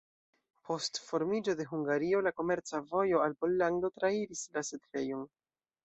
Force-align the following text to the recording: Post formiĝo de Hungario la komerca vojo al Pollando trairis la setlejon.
Post 0.69 0.99
formiĝo 1.09 1.55
de 1.59 1.67
Hungario 1.73 2.23
la 2.29 2.33
komerca 2.39 2.83
vojo 2.95 3.23
al 3.29 3.39
Pollando 3.45 3.95
trairis 4.01 4.47
la 4.59 4.69
setlejon. 4.73 5.27